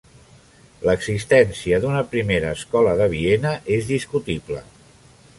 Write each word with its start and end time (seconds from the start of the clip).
L'existència 0.89 1.79
d'una 1.83 2.01
"Primera 2.13 2.53
Escola 2.59 2.95
de 3.01 3.07
Viena" 3.11 3.51
és 3.77 3.91
discutible. 3.91 4.63